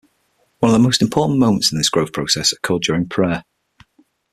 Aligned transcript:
One 0.61 0.69
of 0.71 0.73
the 0.73 0.83
most 0.83 1.03
important 1.03 1.37
moments 1.37 1.71
in 1.71 1.77
this 1.77 1.91
growth 1.91 2.11
process 2.11 2.51
occurred 2.51 2.81
during 2.81 3.07
prayer. 3.07 3.43